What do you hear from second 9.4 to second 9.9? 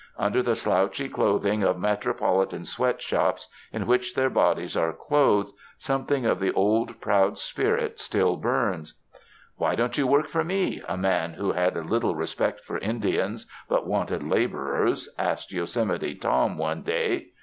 ''Why